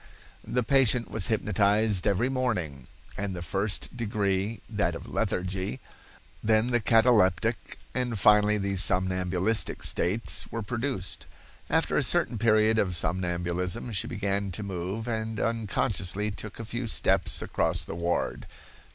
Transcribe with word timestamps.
"The 0.43 0.63
patient 0.63 1.11
was 1.11 1.27
hypnotized 1.27 2.07
every 2.07 2.27
morning, 2.27 2.87
and 3.19 3.35
the 3.35 3.43
first 3.43 3.95
degree 3.95 4.59
(that 4.67 4.95
of 4.95 5.07
lethargy), 5.07 5.79
then 6.43 6.71
the 6.71 6.79
cataleptic, 6.79 7.77
and 7.93 8.17
finally 8.17 8.57
the 8.57 8.77
somnambulistic 8.77 9.83
states 9.83 10.51
were 10.51 10.63
produced. 10.63 11.27
After 11.69 11.97
a 11.99 12.03
certain 12.03 12.39
period 12.39 12.79
of 12.79 12.95
somnambulism 12.95 13.91
she 13.91 14.07
began 14.07 14.51
to 14.53 14.63
move, 14.63 15.07
and 15.07 15.39
unconsciously 15.39 16.31
took 16.31 16.59
a 16.59 16.65
few 16.65 16.87
steps 16.87 17.39
across 17.43 17.85
the 17.85 17.93
ward. 17.93 18.47